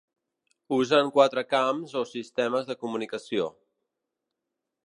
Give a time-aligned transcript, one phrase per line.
[0.77, 3.51] Usen quatre camps o sistemes de comunicació.